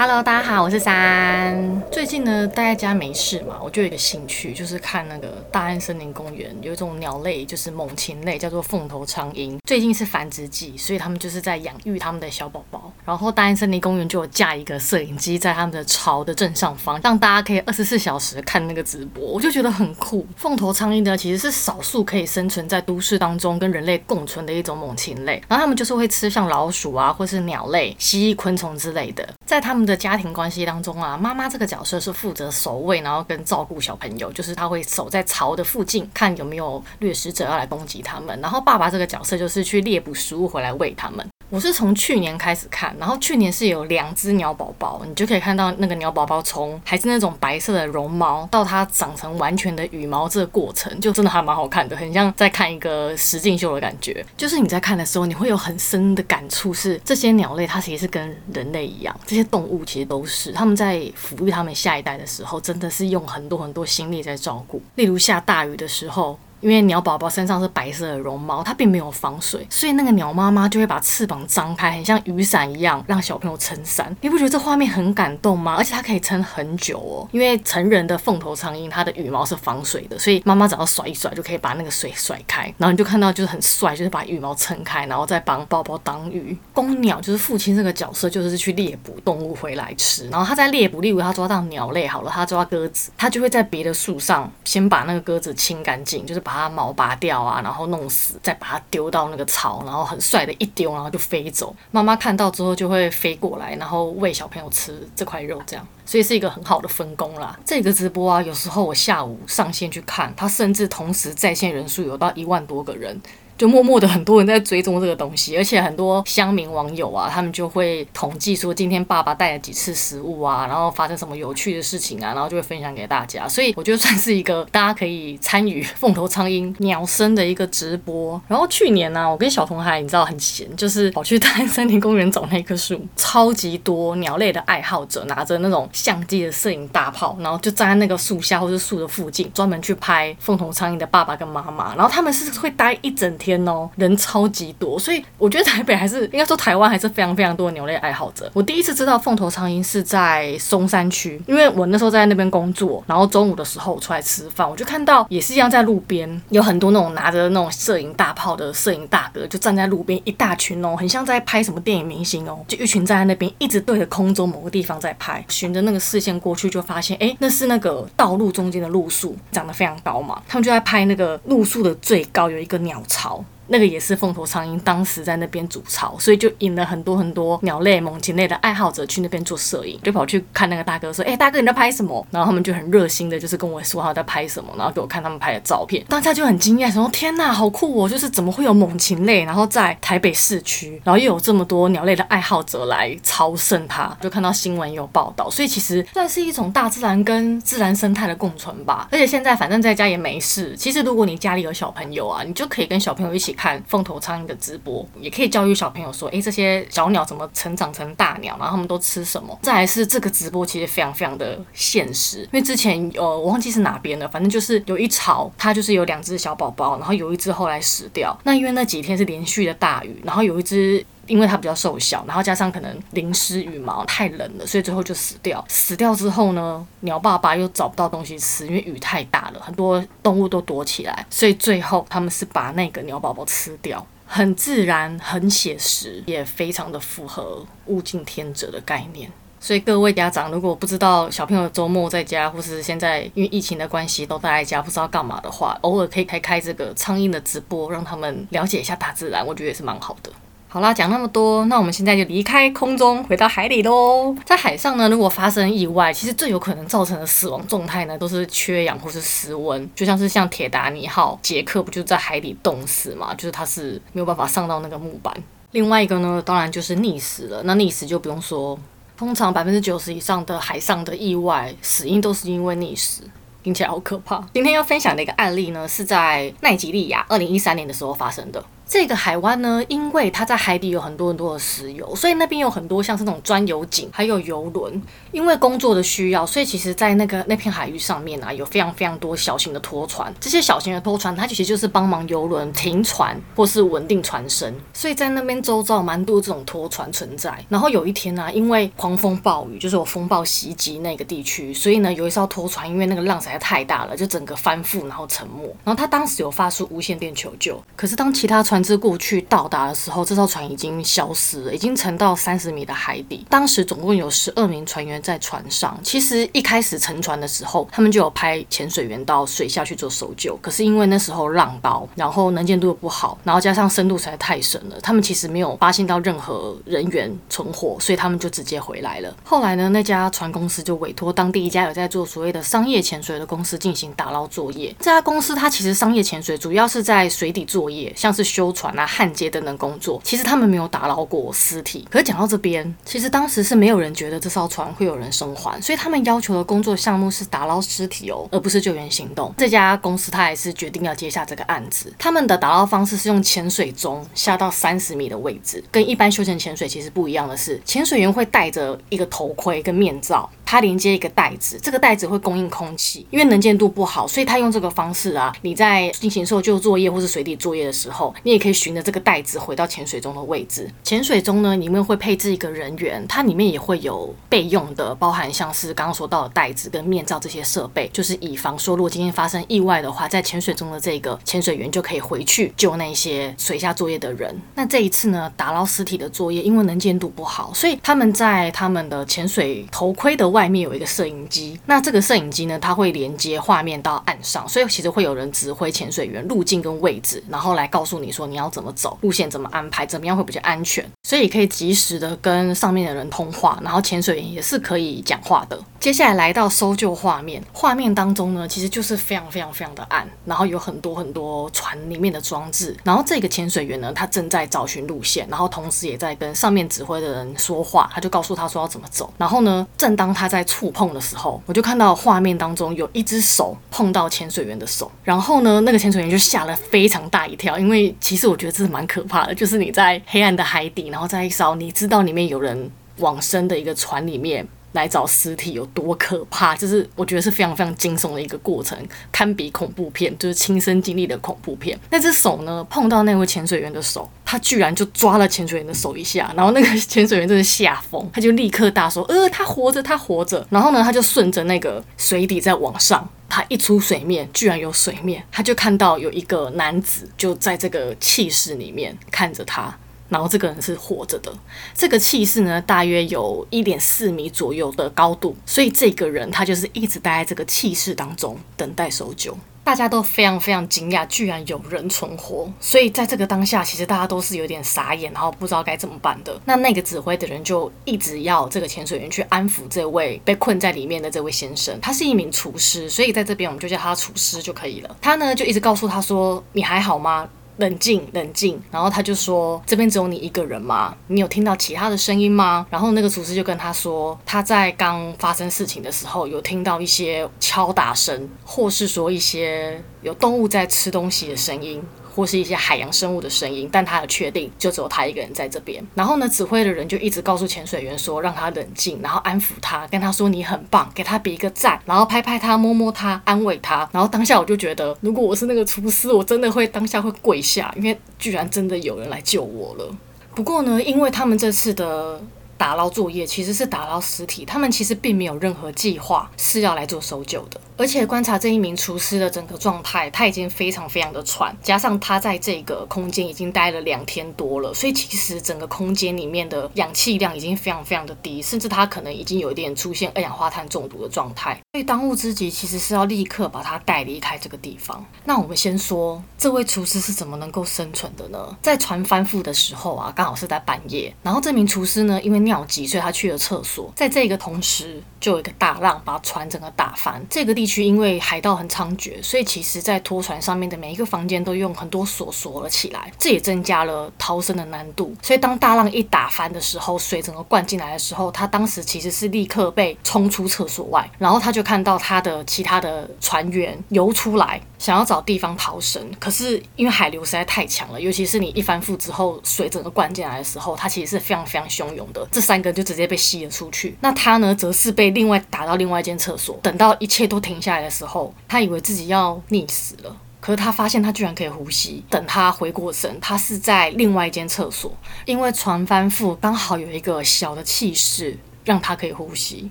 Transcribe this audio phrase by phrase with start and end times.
[0.00, 1.82] Hello，大家好，我是三。
[1.90, 9.58] 最近呢，待在家没事嘛，我就有一个兴趣，就是看那个大安森林公园有一种鸟类，就是猛禽类，叫做凤头苍鹰。
[9.66, 12.77] 最近是繁殖季，所以他们就是在养育他们的小宝宝。
[13.08, 20.26] 然后大安森林公园就有架一个摄影机在他们的巢的正上方，让大家可以二十四小时看那个直播，我就觉得很酷。
[20.36, 25.42] 凤头苍鹰呢，其实是少数可以生存在都市当中跟人类共存的一种猛禽类。
[25.48, 38.38] 然后他们就是会吃像老鼠啊，或是鸟类、蜥蜴、昆虫之类的，在他们的家庭关系当中啊，妈妈这个角色是负责守卫，然后跟照顾小朋友，就是他会守在巢的附近，看有没有掠食者要来攻击他们。
[38.42, 41.26] 然后爸爸这个角色就是去猎捕食物回来喂他们。
[41.50, 54.24] 我是从去年开始看，然后去年是有两只鸟宝宝，你就可以看到那个鸟宝宝从还是那种白色的绒毛，到它长成完全的羽毛，这个过程就真的还蛮好看的，很像在看一个实境秀的感觉。
[54.36, 64.82] 就是你在看的时候，你会有很深的感触，是这些鸟类它其实是跟人类一样，这些动物其实都是他们在抚育他们下一代的时候，真的是用很多很多心力在照顾。
[64.96, 66.38] 例如下大雨的时候。
[66.60, 74.14] 因为鸟宝宝身上是白色的绒毛，它并没有防水，所以那个鸟妈妈就会把翅膀张开，很像雨伞一样，让小朋友撑伞。
[74.20, 75.76] 你不觉得这画面很感动吗？
[75.78, 77.28] 而且它可以撑很久哦。
[77.32, 82.62] 因为成人的凤头苍鹰，它的羽毛是防水的，所以妈妈只要甩一甩就可以把那个水甩开。
[82.76, 86.58] 然后你就看到就是很帅，就是把羽毛撑开，然后再帮宝宝挡雨。
[86.72, 90.28] 公鸟就是父亲这个角色，就是去猎捕动物回来吃。
[90.28, 96.42] 然后他在猎捕，例如他抓到鸟类好了，他抓鸽子，他就会在别的树上先把那个鸽子清干净，就是。
[96.48, 101.76] 把它毛拔掉啊，然后弄死，再把它丢到那个巢，然后很帅的一丢，然后就飞走。
[101.90, 107.54] 妈妈看到之后就会飞过来，然后喂小朋友吃这块肉，这样，所以是一个很好的分工啦。
[107.66, 113.20] 这个直播啊，有时候我下午上线去看，它甚至同时在线人数有到一万多个人。
[113.58, 123.48] 就默默的很多人在追踪这个东西，而且很多乡民网友啊，他们就会统计说今天爸爸带了几次食物啊，然后发生什么有趣的事情啊，然后就会分享给大家。
[123.48, 128.40] 所以我觉得算是一个大家可以参与凤头苍鹰鸟生的一个直播。
[128.46, 141.96] 然后去年呢、我跟小童孩你知道很闲，就是跑去大安森林公园找那棵树，超级多鸟类的爱好者拿着那种相机的摄影大炮，然后就站在那个树下或是树的附近，专门去拍凤头苍鹰的爸爸跟妈妈。
[141.96, 143.47] 然后他们是会待一整天。
[143.48, 148.50] 天哦，人超级多，所以我觉得台北还是应该说台湾还是非常非常多的鸟类爱好者。
[148.52, 173.37] 我第一次知道凤头苍鹰是在松山区，因为我那时候在那边工作，然后中午的时候我出来吃饭，我就看到也是一样在路边有很多那种拿着那种摄影大炮的摄影大哥，就站在路边一大群哦，很像在拍什么电影明星哦，就一群站在那边一直对着空中某个地方在拍，循着那个视线过去就发现，哎，那是那个道路中间的路树长得非常高嘛，他们就在拍那个路树的最高有一个鸟巢。
[173.68, 186.04] 那个也是凤头苍鹰当时在那边筑巢，所以就引了很多很多鸟类、猛禽类的爱好者去那边做摄影，就跑去看那个大哥说：“哎、大哥你在拍什么？”然后他们就很热心的，就是跟我说他在拍什么，然后给我看他们拍的照片。
[186.08, 188.08] 当下就很惊讶，说：“天哪，好酷哦！
[188.08, 199.08] 就是怎么会有猛禽类，然后在台北市区，然后又有这么多鸟类的爱好者来朝圣它？”就看到新闻有报道，所以其实算是一种大自然跟自然生态的共存吧。
[199.10, 209.58] 而且现在反正在家也没事，其实如果你家里有小朋友啊，你就可以跟小朋友一起看凤头苍蝇的直播，也可以教育小朋友说，诶，这些小鸟怎么成长成大鸟，然后他们都吃什么？
[209.60, 218.38] 再来是这个直播其实非常非常的现实，因为之前呃我忘记是哪边了，反正就是有一巢，它就是有两只小宝宝，然后有一只后来死掉。
[218.44, 221.04] 那因为那几天是连续的大雨，然后有一只。
[221.28, 225.64] 因为它比较瘦小，然后加上可能淋湿羽毛太冷了，所以最后就死掉。
[225.68, 239.30] 死掉之后呢，鸟爸爸又找不到东西吃，因为雨太大了，很多动物都躲起来，所以最后他们是把那个鸟宝宝吃掉，很自然，很写实，也非常的符合物竞天择的概念。
[239.60, 250.30] 所以各位家长，如果不知道小朋友周末在家，或是现在因为疫情的关系都待在家，不知道干嘛的话，偶尔可以开开这个苍蝇的直播，让他们了解一下大自然，我觉得也是蛮好的。
[250.70, 254.36] 好啦，讲那么多，那我们现在就离开空中，回到海里喽。
[254.44, 259.88] 在海上呢，如果发生意外，其实最有可能造成的死亡状态呢，都是缺氧或是失温。
[259.94, 263.32] 就像是像铁达尼号，杰克不就在海里冻死嘛？
[263.32, 265.34] 就是他是没有办法上到那个木板。
[265.70, 267.62] 另外一个呢，当然就是溺死了。
[267.62, 268.78] 那溺死就不用说，
[269.16, 273.22] 通常百分之九十以上的海上的意外死因都是因为溺死。
[273.62, 274.46] 听起来好可怕。
[274.52, 278.62] 今天要分享的一个案例呢，是在奈及利亚二零一三年的时候发生的。
[278.88, 285.00] 这个海湾呢，因为它在海底有很多很多的石油，所以那边有很多像是那种钻油井，还有油轮。
[285.30, 290.32] 因为工作的需要，所以其实，在那个那片海域上面啊，有非常非常多小型的拖船。
[290.40, 294.74] 这些小型的拖船，它其实就是帮忙油轮停船或是稳定船身。
[294.94, 297.62] 所以在那边周遭蛮多这种拖船存在。
[297.68, 305.64] 然后有一天呢、啊，因为狂风暴雨，就是有风暴袭击那个地区，所以呢，有一艘拖船因为那个浪实在太大了，就整个翻覆，然后沉没。
[305.84, 313.44] 然后他当时有发出无线电求救，可是当其他船船只过去到达的时候，这艘船已经消失了，已经沉到三十米的海底。
[313.50, 315.98] 当时总共有十二名船员在船上。
[316.04, 320.56] 其实一开始沉船的时候，他们就有派潜水员到水下去做搜救。
[320.62, 329.36] 可是因为那时候浪高，然后能见度又不好，然后加上深度实在太深了，他们其实没有发现到任何人员存活，所以他们就直接回来了。
[329.42, 334.94] 后来呢，那家船公司就委托当地一家有在做所谓的商业潜水的公司进行打捞作业。
[335.00, 340.20] 这家公司它其实商业潜水主要是在水底作业，像是修船啊、焊接等等工作。
[340.24, 342.06] 其实他们没有打捞过尸体。
[342.10, 349.52] 可是讲到这边，其实当时是没有人觉得这艘船会有人生还，所以他们要求的工作项目是打捞尸体哦，而不是救援行动。
[349.58, 352.12] 这家公司他还是决定要接下这个案子。
[352.18, 360.48] 他们的打捞方式是用潜水钟下到三十米的位置，跟一般休闲潜水其实不一样的是，潜水员会戴着一个头盔跟面罩。
[360.70, 370.90] 它连接一个袋子，这个袋子会供应空气，因为能见度不好，所以他用这个方式啊，你在进行搜救作业或是水底作业的时候，你可以循着这个袋子回到潜水钟的位置。
[371.04, 384.52] 潜水钟呢，里面会配置一个人员，它里面也会有备用的，包含像是刚刚说到的袋子跟面罩这些设备，就是以防说如果今天发生意外的话，在潜水中的这个潜水员就可以回去救那些水下作业的人。
[384.74, 390.48] 那这一次呢，打捞尸体的作业，因为能见度不好，所以他们在他们的潜水头盔的。
[390.48, 405.78] 外面有一个摄影机，那这个摄影机呢，它会连接画面到岸上，所以其实会有人指挥潜水员路径跟位置，然后来告诉你说你要怎么走，路线怎么安排，怎么样会比较安全，所以可以及时的跟上面的人通话，然后潜水员也是可以讲话的。
[406.00, 434.66] 接下来来到搜救画面，画面当中呢，其实就是非常非常非常的暗，然后有很多很多船里面的装置，然后这个潜水员呢，他正在找寻路线，然后同时也在跟上面指挥的人说话，他就告诉他说要怎么走，然后呢，正当他在触碰的时候，我就看到画面当中有一只手碰到潜水员的手，然后呢，那个潜水员就吓了非常大一跳，因为其实我觉得这是蛮可怕的，就是你在黑暗的海底，然后在一艘你知道里面有人往生的一个船里面。
[434.92, 438.98] 来找尸体有多可怕，就是我觉得是非常非常惊悚的一个过程，
[439.30, 441.96] 堪比恐怖片，就是亲身经历的恐怖片。
[442.10, 459.92] 那只手呢，碰到那位潜水员的手，他居然就抓了潜水员的手一下，然后那个潜水员真的吓疯，他就立刻大说：“呃，他活着，他活着。”然后呢，他就顺着那个水底在往上，他一出水面，居然有水面，他就看到有一个男子就在这个气室里面看着他。
[460.28, 461.52] 然后这个人是活着的，
[461.92, 469.58] 这个气室呢，大约有一点四米左右的高度，所以这个人他就是一直待在这个气室当中等待搜救。
[469.88, 476.60] 大家都非常非常惊讶，居然有人存活，所以在这个当下，其实大家都是有点傻眼，然后不知道该怎么办的。
[476.66, 485.16] 那那个指挥的人就一直要这个潜水员去安抚这位被困在里面的这位先生，他是一名厨师，所以在这边我们就叫他厨师就可以了。
[485.22, 488.80] 他呢就一直告诉他说：“你还好吗？”冷静，冷静。
[488.92, 491.16] 然后他就说：“这边只有你一个人吗？
[491.26, 502.02] 你有听到其他的声音吗？”然后那个厨师就跟他说：“他在刚发生事情的时候，有听到一些敲打声，或是说一些有动物在吃东西的声音。”
[502.38, 506.00] 或是一些海洋生物的声音，但他有确定就只有他一个人在这边。
[506.14, 514.08] 然后呢，指挥的人就一直告诉潜水员说，让他冷静，然后安抚他，跟他说你很棒，给他比一个赞，然后拍拍他，摸摸他，安慰他。
[514.12, 520.08] 然后当下我就觉得，如果我是那个厨师，我真的会当下会跪下，因为居然真的有人来救我了。
[520.54, 522.40] 不过呢，因为他们这次的。
[522.78, 527.80] 打捞作业其实是打捞尸体，他们其实并没有任何计划是要来做搜救的。
[527.98, 541.74] 而且观察这一名厨师的整个状态，他已经非常非常的喘，加上他在这个空间已经待了两天多了，所以其实整个空间里面的氧气量已经非常非常的低，甚至他可能已经有一点出现二氧化碳中毒的状态。
[541.92, 545.24] 所以当务之急其实是要立刻把他带离开这个地方。
[545.44, 548.76] 那我们先说这位厨师是怎么能够生存的呢？
[548.80, 554.12] 在船翻覆的时候啊，刚好是在半夜，然后这名厨师呢，因为尿急，所以他去了厕所。
[554.14, 557.44] 在这个同时，就有一个大浪把船整个打翻。
[557.50, 565.34] 这个地区因为海盗很猖獗，所以其实在拖船上面的每一个房间都用很多锁锁了起来，这也增加了逃生的难度。
[565.42, 582.46] 所以当大浪一打翻的时候，水整个灌进来的时候，他当时其实是立刻被冲出厕所外，然后他就看到他的其他的船员游出来，想要找地方逃生，可是因为海流实在太强了，尤其是你一翻覆之后，水整个灌进来的时候，它其实是非常非常汹涌的。
[582.52, 584.16] 这三个人就直接被吸了出去。
[584.20, 586.78] 那他呢，则是被另外打到另外一间厕所。
[586.82, 592.24] 等到一切都停下来的时候，他以为自己要溺死了，可是他发现他居然可以呼吸。
[592.28, 595.12] 等他回过神，他是在另外一间厕所，
[595.44, 598.58] 因为船翻覆刚好有一个小的气室。
[598.84, 599.90] 让他可以呼吸。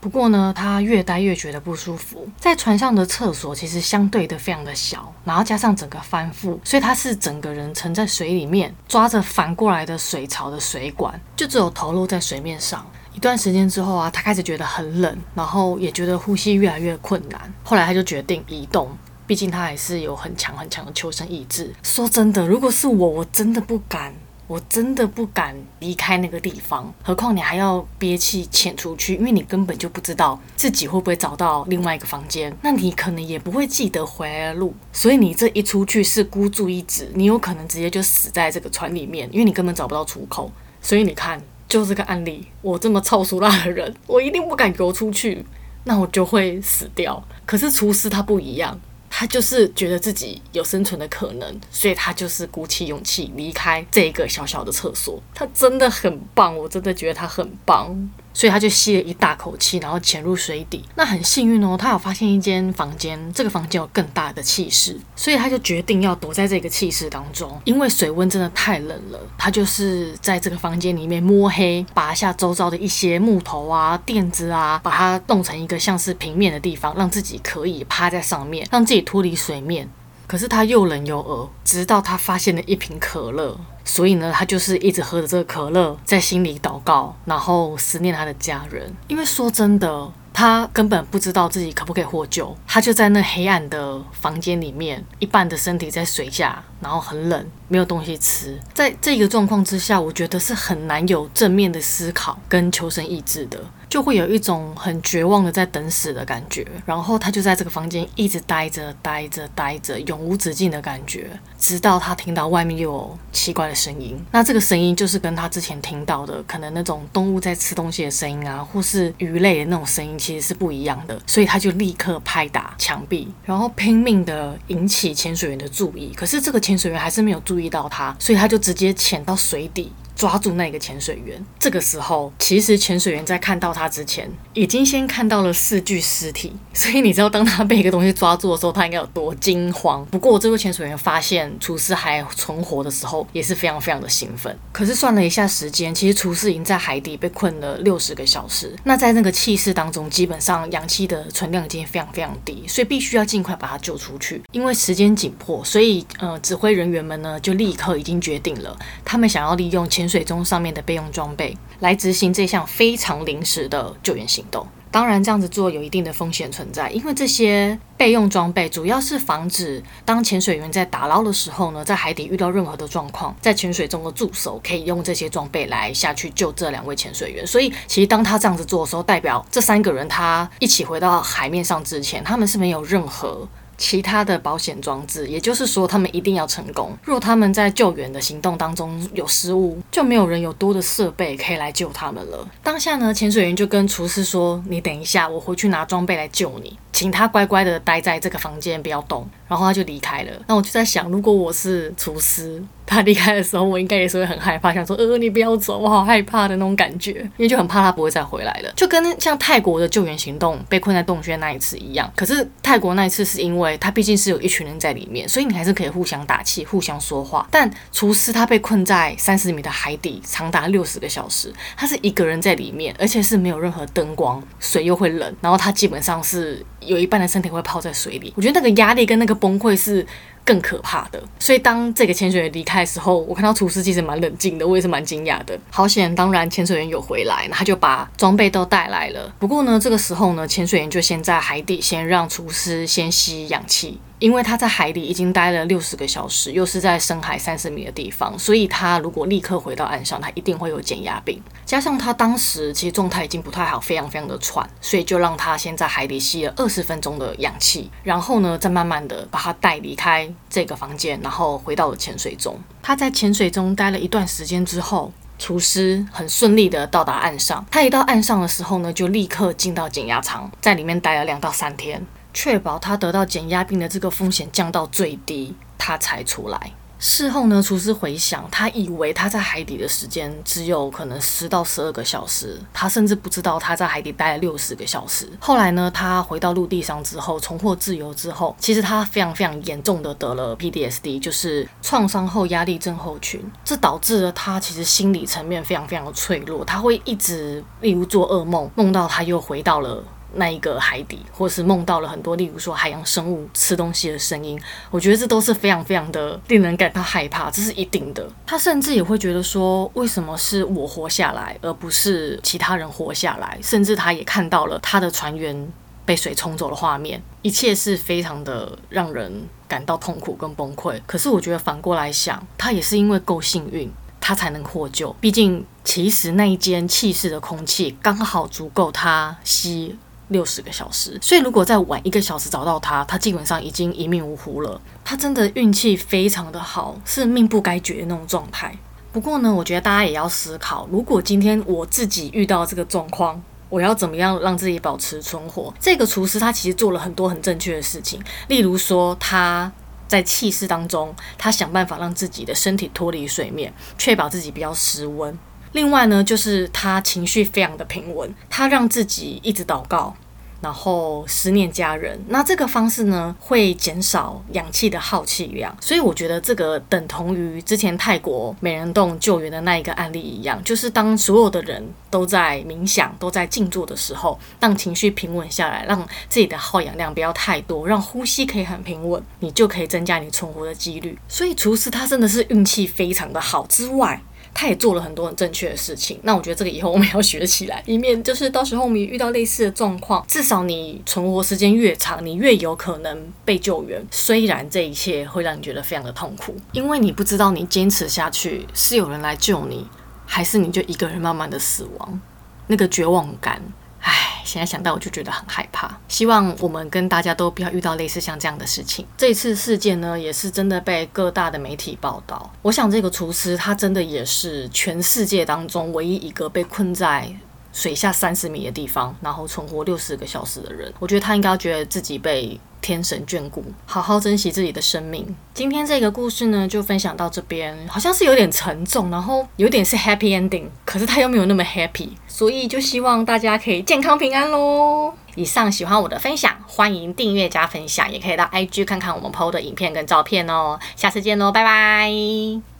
[0.00, 2.28] 不过呢，他越待越觉得不舒服。
[2.40, 12.84] 在船上的厕所其实相对的非常的小，然后加上整个翻覆，所以他是整个人沉在水里面，抓着反过来的水槽的水管，就只有头露在水面上。
[13.14, 17.52] 一段时间之后啊，他开始觉得很冷，然后也觉得呼吸越来越困难。
[17.62, 18.90] 后来他就决定移动，
[19.26, 21.72] 毕竟他还是有很强很强的求生意志。
[21.82, 24.14] 说真的，如果是我，我真的不敢。
[24.48, 40.52] 我真的不敢离开那个地方，何况你还要憋气潜出去，因为你根本就不知道自己会不会找到另外一个房间，那你可能也不会记得回来的路，所以你这一出去是孤注一掷，你有可能直接就死在这个船里面，因为你根本找不到出口。
[40.82, 41.40] 所以你看，
[41.72, 45.42] 就这个案例，我这么臭俗辣的人，我一定不敢游出去，
[45.84, 47.26] 那我就会死掉。
[47.46, 48.78] 可是厨师他不一样。
[49.14, 55.22] 他就是觉得自己有生存的可能，所以他就是鼓起勇气离开这个小小的厕所。
[55.34, 57.94] 他真的很棒，我真的觉得他很棒。
[58.34, 60.84] 所以他就吸了一大口气，然后潜入水底。
[60.94, 67.60] 那很幸运哦，他有发现一间房间，这个房间有更大的气室，所以他就决定要躲在这个气室当中。
[67.64, 79.88] 因为水温真的太冷了，他就是在这个房间里面摸黑拔下周遭的一些木头啊、垫子啊，把它弄成一个像是平面的地方，让自己可以趴在上面，让自己脱离水面。
[80.32, 83.54] 可是他又冷又饿，直到他发现了一瓶可乐。
[83.84, 88.90] 所以呢，他就是一直喝着这个可乐，在心里祷告，然后思念他的家人。
[89.08, 92.56] 因为说真的，他根本不知道自己可不可以获救。
[92.66, 98.58] 他就在那黑暗的房间里面，一半的身体在水下，然后很冷，没有东西吃。
[98.72, 103.62] 在这个状况之下，我觉得是很难有正面的思考跟求生意志的。
[103.92, 114.18] 就会有一种很绝望的在等死的感觉，然后他就在这个房间一直待着、待着、待着，永无止境的感觉，直到他听到外面又有奇怪的声音。
[114.30, 121.20] 那这个声音就是跟他之前听到的可能那种动物在吃东西的声音啊，或是鱼类的那种声音，其实是不一样的。
[121.26, 126.14] 所以他就立刻拍打墙壁，然后拼命的引起潜水员的注意。
[126.16, 129.92] 可是这个潜水员还是没有注意到他，所以他就直接潜到水底。
[130.22, 131.44] 抓住那个潜水员。
[131.58, 136.52] 这个时候，其实潜水员在看到他之前，已经先看到了四具尸体。
[136.72, 140.06] 所以你知道，当他被一个东西抓住的时候，他应该有多惊慌。
[140.12, 144.56] 不过，这位潜水员发现厨师还存活的时候，也是非常非常的兴奋。
[144.70, 148.76] 可是算了一下时间，其实厨师已经在海底被困了六十个小时。
[148.84, 154.40] 那在那个气室当中，基本上氧气的存量已经非常非常低，所以必须要尽快把他救出去。
[154.52, 164.66] 因为时间紧迫，所以呃，指挥人员们呢就立刻已经决定了，他们想要利用潜潜水中上面的备用装备来执行这项非常临时的救援行动。
[164.90, 177.46] 当然，这样子做有一定的风险存在，因为这些备用装备主要是防止当潜水员在打捞的时候呢，在海底遇到任何的状况，在潜水中的助手可以用这些装备来下去救这两位潜水员。
[177.46, 183.48] 所以，其实当他这样子做的时候，代表这三个人他一起回到海面上之前，他们是没有任何。
[183.76, 186.96] 其他的保险装置，也就是说，他们一定要成功。
[187.02, 192.48] 若他们在救援的行动当中有失误，就没有人有多的设备可以来救他们了。
[192.62, 200.32] 当下呢，潜水员就跟厨师说：“你等一下，我回去拿装备来救你，请他乖乖的待在这个房间，不要动。”然后他就离开了。
[200.46, 212.10] 那我就在想，如果我是厨师， 他离开的时候，我应该也是会很害怕，想说：“呃，你不要走，我好害怕的那种感觉。”因为就很怕他不会再回来了，就跟像泰国的救援行动被困在洞穴那一次一样。
[212.16, 217.46] 可是泰国那一次是因为他毕竟是有一群人在里面，所以你还是可以互相打气、互相说话。
[217.50, 228.32] 但厨师他被困在三十米的海底，长达六十个小时，他是一个人在里面，而且是没有任何灯光，水又会冷，然后他基本上是有一半的身体会泡在水里。
[228.36, 229.41] 我觉得那个压力跟那个。
[229.42, 230.06] 崩溃是
[230.44, 231.22] 更可怕的。
[231.38, 235.58] 所以当这个潜水员离开的时候，我看到厨师其实蛮冷静的，我也是蛮惊讶的。
[235.70, 239.32] 好险，当然潜水员有回来，他就把装备都带来了。
[239.38, 244.00] 不过呢，这个时候呢，潜水员就先在海底先让厨师先吸氧气。
[244.18, 251.42] 因为他在海底已经待了六十个小时，又是在深海三十米的地方，所以他如果立刻回到岸上，他一定会有减压病。
[251.66, 262.58] 加上他当时其实状态已经不太好，非常非常的喘，所以就让他先在海底吸了二十分钟的氧气，然后呢，再慢慢的把他带离开这个房间，然后回到了潜水中。
[262.82, 267.64] 他在潜水中待了一段时间之后，厨师很顺利的到达岸上。
[267.70, 272.04] 他一到岸上的时候呢，就立刻进到减压舱，在里面待了两到三天。
[272.34, 276.72] 确保他得到减压病的这个风险降到最低，他才出来。
[277.04, 285.28] 事后呢，厨师回想，他以为他在海底的时间只有可能十到十二个小时，他甚至不知道他在海底待了六十个小时。
[285.40, 293.42] 后来呢，他回到陆地上之后，重获自由之后，其实他非常非常严重的得了 PDSD，就是创伤后压力症候群。
[293.64, 300.04] 这导致了他其实心理层面非常非常的脆弱，他会一直，例如做噩梦，梦到他又回到了。
[300.34, 304.60] 那一个海底，或是梦到了很多，例如说海洋生物吃东西的声音，
[304.90, 308.26] 我觉得这都是非常非常的令人感到害怕，这是一定的。
[308.46, 313.58] 他甚至也会觉得说，为什么是我活下来，而不是其他人活下来？
[313.62, 315.72] 甚至他也看到了他的船员
[316.04, 321.00] 被水冲走的画面，一切是非常的让人感到痛苦跟崩溃。
[321.06, 325.14] 可是我觉得反过来想，他也是因为够幸运，他才能获救。
[325.20, 329.96] 毕竟，其实那一间气室的空气刚好足够他吸。
[330.28, 334.80] 六十个小时，所以如果再晚一个小时找到他，他基本上已经一命呜呼了。
[335.04, 338.76] 他真的运气非常的好，是命不该绝的那种状态。
[339.12, 345.72] 不过呢，我觉得大家也要思考，如果今天我自己遇到这个状况，我要怎么样让自己保持存活？
[345.78, 349.70] 这个厨师他其实做了很多很正确的事情，例如说他
[350.08, 355.38] 在气室当中，他想办法让自己的身体脱离水面，确保自己不要失温。
[355.72, 360.14] 另外呢，就是他情绪非常的平稳，他让自己一直祷告。
[360.60, 381.18] 然后思念家人，那这个方式呢，会减少氧气的耗气量，所以我觉得这个等同于之前泰国美人洞救援的那一个案例一样，就是当所有的人都在冥想、都在静坐的时候，让情绪平稳下来，让自己的耗氧量不要太多，让呼吸可以很平稳，你就可以增加你存活的几率。
[381.26, 384.22] 所以厨师他真的是运气非常的好之外。
[384.54, 394.00] 他也做了很多很正确的事情，那我觉得这个以后我们要学起来， 以免就是到时候我们遇到类似的状况，至少你存活时间越长，你越有可能被救援。
[394.10, 399.86] 虽然这一切会让你觉得非常的痛苦，因为你不知道你坚持下去是有人来救你，
[400.26, 402.20] 还是你就一个人慢慢的死亡，
[402.66, 403.60] 那个绝望感。
[404.02, 409.06] 唉现在想到我就觉得很害怕，希望我们跟大家都不要遇到类似像这样的事情。
[409.16, 412.52] 这次事件呢，也是真的被各大的媒体报道。
[412.62, 417.32] 我想这个厨师他真的也是全世界当中唯一一个被困在
[417.72, 420.92] 水下三十米的地方，然后存活六十个小时的人。
[420.98, 422.60] 我觉得他应该觉得自己被。
[422.82, 425.34] 天神眷顾，好好珍惜自己的生命。
[425.54, 435.14] 今天这个故事呢，就分享到这边，好像是有点沉重，然后有点是 happy ending，可是它又没有那么 happy，所以就希望大家可以健康平安喽。
[435.34, 440.78] 以上喜欢我的分享，欢迎订阅加分享，也可以到 IG 看看我们 PO 的影片跟照片哦。
[440.96, 442.71] 下次见喽，拜拜。